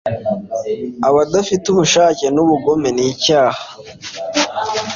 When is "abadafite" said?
1.07-1.65